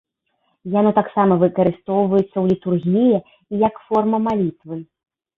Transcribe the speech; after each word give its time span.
Яно 0.75 0.91
таксама 0.99 1.35
выкарыстоўваецца 1.43 2.25
ў 2.39 2.43
літургіі 2.51 3.19
і 3.19 3.55
як 3.67 3.75
форма 3.91 4.17
малітвы. 4.29 4.79